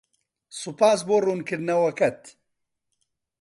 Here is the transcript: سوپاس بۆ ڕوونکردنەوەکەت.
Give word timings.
سوپاس 0.59 0.99
بۆ 1.07 1.15
ڕوونکردنەوەکەت. 1.25 2.19